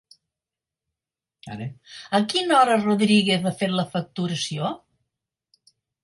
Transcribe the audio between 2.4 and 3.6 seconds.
hora Rodríguez ha